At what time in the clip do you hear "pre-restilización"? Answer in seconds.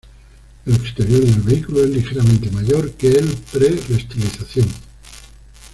3.51-4.67